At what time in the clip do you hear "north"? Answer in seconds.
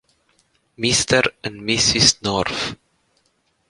2.23-2.75